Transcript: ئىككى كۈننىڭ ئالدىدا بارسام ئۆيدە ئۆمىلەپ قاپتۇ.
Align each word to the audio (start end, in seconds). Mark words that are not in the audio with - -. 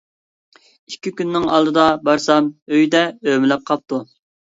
ئىككى 0.91 1.13
كۈننىڭ 1.19 1.45
ئالدىدا 1.57 1.85
بارسام 2.09 2.51
ئۆيدە 2.75 3.07
ئۆمىلەپ 3.15 3.73
قاپتۇ. 3.73 4.07